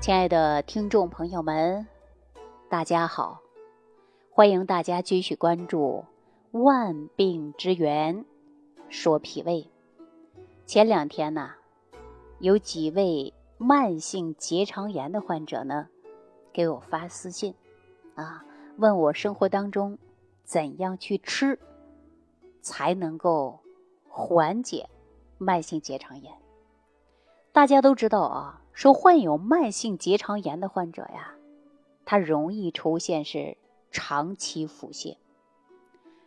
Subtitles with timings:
[0.00, 1.84] 亲爱的听众朋友们，
[2.68, 3.42] 大家好！
[4.30, 6.04] 欢迎大家继续关注
[6.60, 8.24] 《万病之源
[8.88, 9.68] 说脾胃》。
[10.64, 11.50] 前两天呢，
[12.38, 15.88] 有几位慢性结肠炎的患者呢，
[16.52, 17.52] 给我发私信，
[18.14, 18.44] 啊，
[18.76, 19.98] 问我生活当中
[20.44, 21.58] 怎样去吃，
[22.62, 23.58] 才能够
[24.08, 24.88] 缓解
[25.38, 26.32] 慢性结肠炎。
[27.52, 28.62] 大家都知道啊。
[28.78, 31.34] 说患有慢性结肠炎的患者呀，
[32.04, 33.56] 他容易出现是
[33.90, 35.16] 长期腹泻，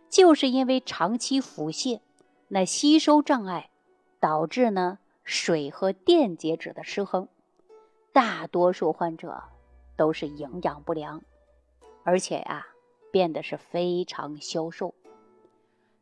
[0.10, 2.02] 就是因为长期腹泻，
[2.50, 3.70] 那吸收障碍
[4.20, 7.30] 导致呢水和电解质的失衡，
[8.12, 9.44] 大多数患者
[9.96, 11.22] 都是营养不良，
[12.04, 12.68] 而且呀
[13.14, 14.94] 变得是非常消瘦，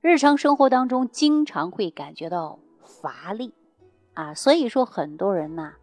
[0.02, 3.54] 日常生活当中经常会感觉到乏力
[4.16, 5.76] 啊，所以说很多人呢。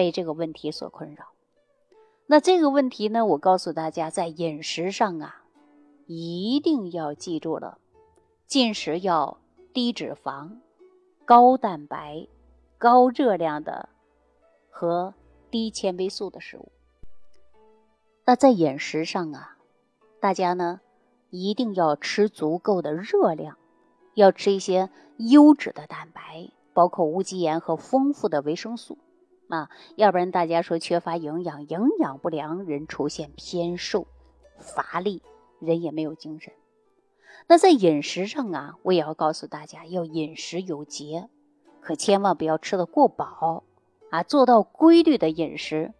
[0.00, 1.26] 被这个问题所困扰，
[2.26, 3.26] 那这个问题呢？
[3.26, 5.42] 我告诉大家，在饮食上啊，
[6.06, 7.76] 一定要记住了，
[8.46, 9.36] 进食要
[9.74, 10.52] 低脂肪、
[11.26, 12.26] 高蛋白、
[12.78, 13.90] 高热量的
[14.70, 15.12] 和
[15.50, 16.72] 低纤维素的食物。
[18.24, 19.58] 那在饮食上啊，
[20.18, 20.80] 大家呢
[21.28, 23.58] 一定要吃足够的热量，
[24.14, 28.96] 要吃一些优质的蛋白，包括无机盐和丰富的维生素。
[29.50, 34.06] 啊，要不然大家说缺乏营养，营养不良，人出现偏瘦、
[34.58, 35.22] 乏力，
[35.58, 36.52] 人也没有精神。
[37.48, 41.28] 那在饮食上啊，我也要告诉大家，要饮食有节，
[41.80, 43.64] 可千万不要吃的过饱
[44.10, 45.92] 啊，做到规律的饮食。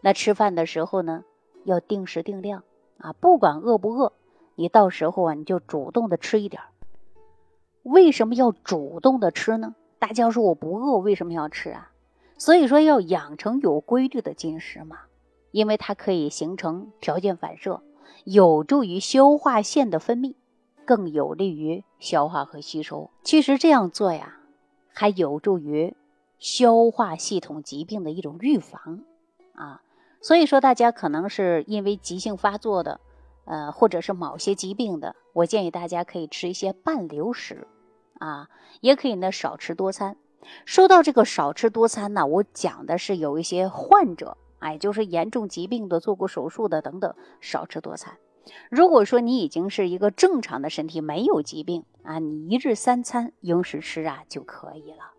[0.00, 1.24] 那吃饭的时候呢，
[1.64, 2.64] 要定时定量
[2.98, 4.12] 啊，不管饿不饿，
[4.56, 6.62] 你到时候啊，你就主动的吃一点。
[7.84, 9.76] 为什么要主动的吃呢？
[10.00, 11.92] 大家说我不饿，为什么要吃啊？
[12.38, 15.00] 所以说要养成有规律的进食嘛，
[15.50, 17.82] 因为它可以形成条件反射，
[18.24, 20.36] 有助于消化腺的分泌，
[20.86, 23.10] 更有利于消化和吸收。
[23.24, 24.38] 其实这样做呀，
[24.94, 25.96] 还有助于
[26.38, 29.02] 消化系统疾病的一种预防
[29.54, 29.82] 啊。
[30.20, 33.00] 所以说大家可能是因为急性发作的，
[33.44, 37.66] 呃，或者是某些疾病的，我建议大家可以吃一些半流食
[38.18, 38.48] 啊，
[38.80, 40.16] 也可以呢少吃多餐。
[40.64, 48.18] 说到这个少吃多餐呢，我讲的是有一些患者，哎，就是严重疾病的、做过手术的等等，少吃多餐。
[48.70, 55.12] 如果说你已经是一个正常的身体，没有疾病啊，你一日三餐应时吃啊就可以了。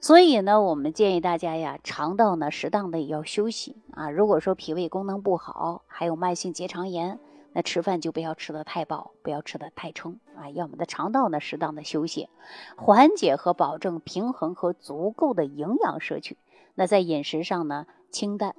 [0.00, 4.10] 所以呢，我们建议大家呀，肠道呢适当的也要休息啊。
[4.10, 7.18] 如果说脾胃功能不好，还有慢性结肠炎。
[7.56, 10.50] 那吃饭就不要吃的太饱，不要吃的太撑啊！
[10.50, 12.28] 要我们的肠道呢适当的休息，
[12.76, 16.36] 缓解和保证平衡和足够的营养摄取。
[16.74, 18.54] 那在饮食上呢，清淡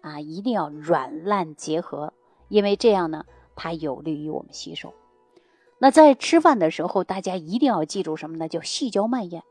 [0.00, 2.12] 啊，一定要软烂结合，
[2.48, 3.24] 因为这样呢，
[3.54, 4.94] 它有利于我们吸收。
[5.78, 8.48] 那在吃饭的时候，大家一定要记住什么呢？
[8.48, 9.44] 叫细嚼慢咽。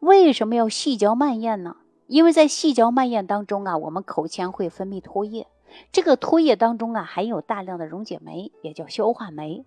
[0.00, 1.76] 为什么要细嚼慢咽呢？
[2.08, 5.46] 因为在细嚼慢咽当中啊，我们口腔会分泌唾液。
[5.92, 9.64] 这个唾液当中啊，含有大量的溶解酶，也叫消化酶，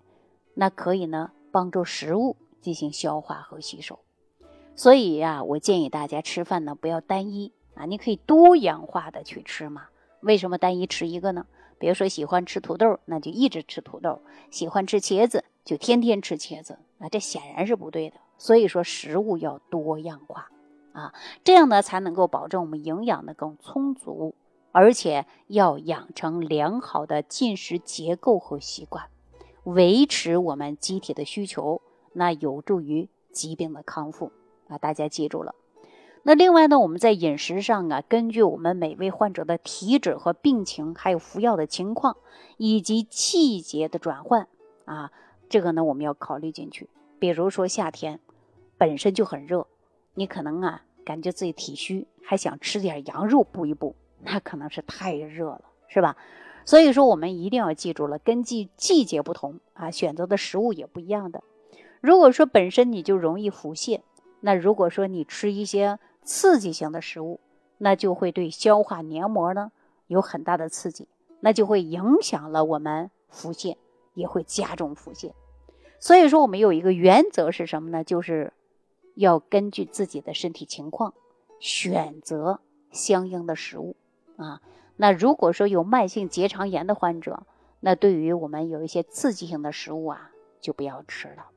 [0.53, 3.99] 那可以呢帮助食物进行消化和吸收。
[4.75, 9.87] 所以呀，我建议大家吃饭呢不要单一啊，你可以多样化的去吃嘛。
[10.21, 11.45] 为什么单一吃一个呢？
[11.77, 16.79] 比如说喜欢吃土豆，那就一直吃土豆；喜欢吃茄子，就天天吃茄子。
[16.97, 18.15] 那这显然是不对的。
[18.37, 20.49] 所以说食物要多样化
[20.93, 24.33] 啊，这样呢才能够保证我们营养的更充足。
[24.73, 29.05] 而且要养成良好的进食结构和习惯，
[29.63, 31.81] 维持我们机体的需求，
[32.13, 34.31] 那有助于疾病的康复
[34.67, 34.77] 啊！
[34.79, 35.53] 大家记住了。
[36.23, 42.17] 那另外呢，我们在饮食上啊，根据我们每位患者的体质和病情，还有服药的情况，
[42.57, 44.47] 以及季节的转换
[44.85, 45.11] 啊，
[45.49, 46.89] 这个呢我们要考虑进去。
[47.19, 48.19] 比如说夏天
[48.77, 49.67] 本身就很热，
[50.15, 53.95] 你可能啊感觉自己体虚，还想吃点羊肉补一补。
[54.23, 56.17] 那可能是太热了，是吧？
[56.65, 61.43] 所以说我们一定要记住了，根据季节不同啊，选择的食物也不一样的。
[61.99, 64.01] 如果说本身你就容易腹泻，
[64.39, 67.39] 那如果说你吃一些刺激性的食物，
[67.77, 69.71] 那就会对消化黏膜呢
[70.07, 71.07] 有很大的刺激，
[71.41, 73.75] 那就会影响了我们腹泻，
[74.13, 75.33] 也会加重腹泻。
[75.99, 78.03] 所以说我们有一个原则是什么呢？
[78.03, 78.53] 就是
[79.15, 81.13] 要根据自己的身体情况
[81.59, 82.61] 选择
[82.91, 83.97] 相应的食物。
[84.43, 84.61] 啊，
[84.97, 87.43] 那如果说有慢性结肠炎的患者，
[87.79, 90.31] 那对于我们有一些刺激性的食物啊，
[90.61, 91.47] 就不要吃了。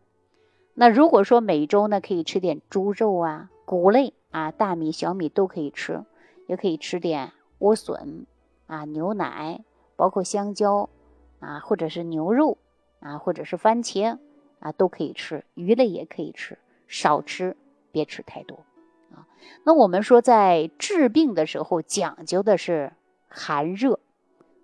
[0.75, 6.05] 那如果说每周呢，可以吃点猪肉啊、谷类啊、大米、小米都可以吃，
[6.47, 8.27] 也可以吃点莴笋
[8.67, 9.65] 啊、牛奶，
[9.97, 10.91] 包括香蕉
[11.41, 12.59] 啊，或者是牛肉
[13.01, 14.19] 啊，或者是番茄
[14.59, 15.45] 啊，都可以吃。
[15.55, 17.57] 鱼类也可以吃，少吃，
[17.91, 18.59] 别吃太多
[19.17, 19.27] 啊。
[19.65, 22.93] 那我们说，在治病的时候讲究的是
[23.29, 23.99] 寒热，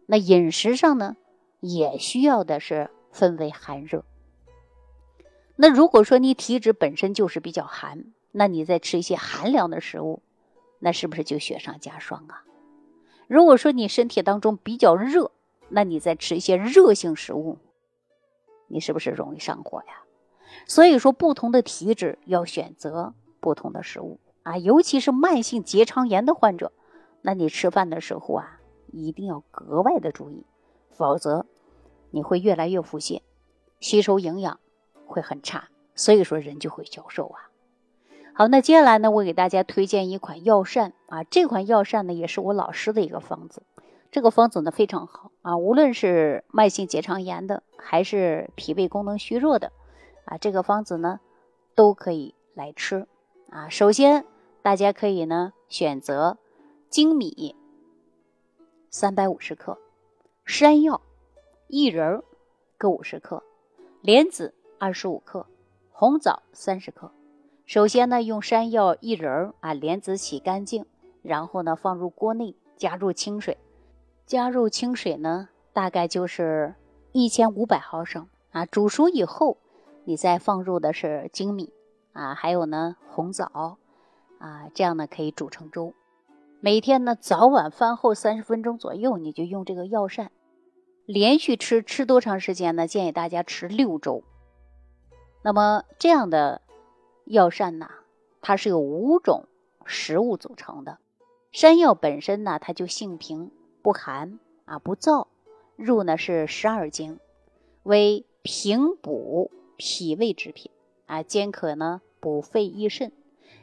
[0.06, 1.16] 那饮食上呢，
[1.60, 4.04] 也需要的是分为寒热。
[5.56, 10.22] 那如果说你体质本身就是比较寒，那你再吃一些寒凉的食物，
[10.78, 12.44] 那是不是就雪上加霜啊？
[13.26, 15.31] 如果说你身体当中比较热，
[15.69, 17.58] 那你再吃一些热性食物，
[18.69, 20.02] 你是不是容易上火呀？
[20.66, 26.73] 所以说，不同的体质要选择不同的食物啊，尤其是慢性结肠炎的患者，
[27.21, 28.61] 那你吃饭的时候啊，
[28.93, 30.47] 一定要格外的注意，
[30.91, 31.47] 否则
[32.11, 33.23] 你会越来越腹泻，
[33.81, 34.59] 吸收营养
[35.06, 37.50] 会很差，所以说人就会消瘦啊。
[38.35, 43.62] 好，那接下来呢，我给大家推荐一款药膳啊，这款药膳呢也是我老师的一个方子，
[44.11, 49.71] 这个方子呢非常好啊，无论是慢性结肠炎的，还是脾胃功能虚弱的，
[50.25, 51.21] 啊，这个方子呢
[51.75, 53.06] 都可以来吃
[53.50, 53.69] 啊。
[53.69, 54.25] 首先，
[54.62, 56.38] 大家可以呢选择
[56.88, 57.56] 粳米
[58.91, 59.76] 三百五十克，
[60.44, 61.00] 山药、
[61.69, 62.23] 薏仁
[62.79, 63.43] 各五十克，
[64.00, 65.47] 莲子二十五克，
[65.91, 67.11] 红枣三十克。
[67.67, 70.87] 首先呢，用山药、薏仁啊、莲子洗干净，
[71.23, 73.58] 然后呢放入锅内，加入清水，
[74.26, 76.76] 加入清水呢大概就是
[77.11, 78.65] 一千五百毫升啊。
[78.65, 79.56] 煮熟以后，
[80.05, 81.73] 你再放入的是粳米
[82.12, 83.79] 啊，还有呢红枣
[84.43, 85.94] 啊，这样呢可以煮成粥。
[86.61, 90.33] 每天呢早晚饭后三十分钟左右，你就用这个药膳，
[91.06, 92.87] 连续吃吃多长时间呢？
[92.87, 94.25] 建议大家吃六周。
[95.43, 96.61] 那么这样的。
[97.25, 97.89] 药膳呐，
[98.41, 99.44] 它是由五种
[99.87, 100.99] 食物组成的。
[101.53, 105.29] 山药本身呢，它就性平，不寒啊，不燥。
[105.77, 107.21] 入呢是十二经，
[107.85, 110.73] 为平补脾胃之品
[111.06, 113.12] 啊，兼可呢补肺益肾。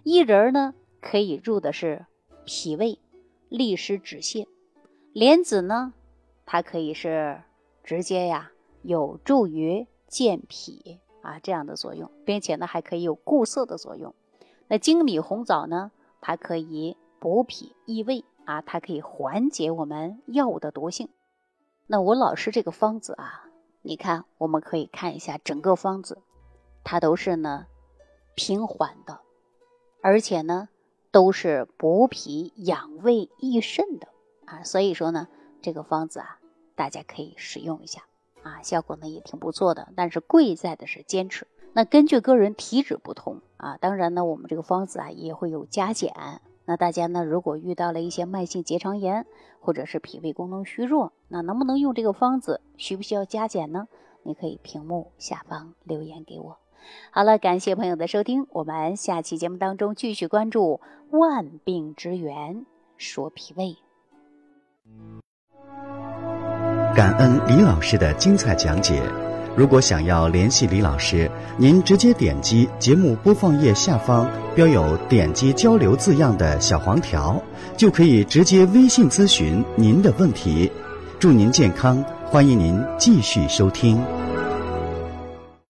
[0.09, 2.07] 薏仁呢可以入的是
[2.43, 2.97] 脾胃，
[3.47, 4.47] 利湿止泻。
[5.13, 5.93] 莲子呢，
[6.47, 7.43] 它可以是
[7.83, 8.51] 直接呀，
[8.81, 10.99] 有助于健脾。
[11.21, 14.15] 啊，这样的作用，并且呢，还可以有固涩的作用。
[14.67, 15.91] 那粳米、红枣呢，
[16.21, 21.09] 它可以补脾益胃啊，它可以缓解我们药物的毒性。
[21.85, 23.47] 那我老师这个方子啊，
[23.83, 26.17] 你看，我们可以看一下整个方子，
[26.83, 27.67] 它都是呢
[28.33, 29.19] 平缓的，
[30.01, 30.69] 而且呢
[31.11, 34.07] 都是补脾养胃益肾的
[34.45, 34.63] 啊。
[34.63, 35.27] 所以说呢，
[35.61, 36.39] 这个方子啊，
[36.75, 38.03] 大家可以使用一下。
[38.41, 41.45] 啊，效果呢也挺不错的，但是贵在的是坚持。
[41.73, 46.41] 那根据个人体质不同啊，当然呢，我们这个方子啊也会有加减。
[46.65, 49.25] 那大家呢，如果遇到了一些慢性结肠炎
[49.59, 52.61] 或者是脾胃功能虚弱，那能不能用这个方子？
[52.77, 53.87] 需不需要加减呢？
[54.23, 56.57] 你可以屏幕下方留言给我。
[57.11, 60.79] 好了，感谢朋友的收听，我们下期节目当中继续关注
[61.11, 62.65] 万病之源，
[62.97, 63.75] 说脾胃。
[66.95, 69.01] 感恩李老师的精彩讲解。
[69.55, 77.41] 如果想要联系李老师，您直接点击节目播放页下方标有“点击交流”字样的小黄条，
[77.75, 80.71] 就可以直接微信咨询您的问题。
[81.19, 84.01] 祝您健康，欢迎您继续收听。